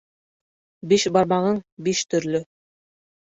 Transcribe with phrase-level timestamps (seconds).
[0.93, 2.43] Биш бармағың биш төрлө.